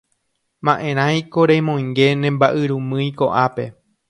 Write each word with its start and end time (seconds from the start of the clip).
Ma'erãiko 0.69 1.45
remoinge 1.53 2.09
ne 2.23 2.29
mba'yrumýi 2.39 3.09
ko'ápe 3.23 3.73